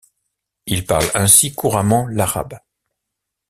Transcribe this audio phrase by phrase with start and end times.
[0.65, 2.57] Il parle ainsi couramment l'arabe.